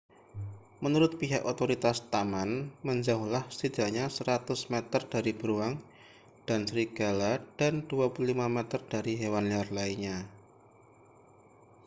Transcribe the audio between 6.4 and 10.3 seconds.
dan serigala dan 25 meter dari hewan liar lainnya